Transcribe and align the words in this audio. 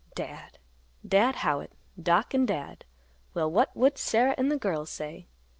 "Dad—Dad 0.15 1.35
Howitt. 1.35 1.73
Doc 2.01 2.33
and 2.33 2.47
Dad. 2.47 2.85
Well, 3.35 3.51
what 3.51 3.69
would 3.77 3.99
Sarah 3.99 4.33
and 4.35 4.49
the 4.51 4.57
girls 4.57 4.89
say? 4.89 5.27